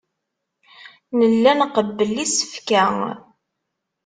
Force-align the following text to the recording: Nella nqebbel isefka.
Nella 1.19 1.51
nqebbel 1.59 2.11
isefka. 2.25 2.83